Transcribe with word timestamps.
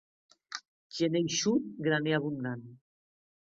Gener 0.99 1.21
eixut, 1.27 1.69
graner 1.89 2.17
abundant. 2.21 2.67